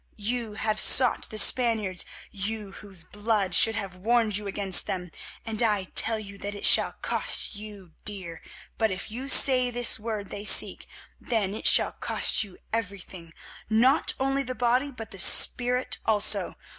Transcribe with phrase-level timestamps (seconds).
[0.17, 5.11] You have sought the Spaniards, you, whose blood should have warned you against them,
[5.45, 8.41] and I tell you that it shall cost you dear;
[8.79, 10.87] but if you say this word they seek,
[11.19, 13.31] then it shall cost you everything,
[13.69, 16.55] not only the body, but the spirit also.